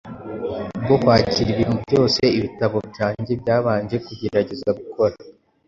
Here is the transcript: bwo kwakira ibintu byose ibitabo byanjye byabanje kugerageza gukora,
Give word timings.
bwo 0.83 0.95
kwakira 1.01 1.49
ibintu 1.51 1.75
byose 1.83 2.21
ibitabo 2.37 2.77
byanjye 2.91 3.31
byabanje 3.41 3.95
kugerageza 4.05 4.69
gukora, 4.79 5.15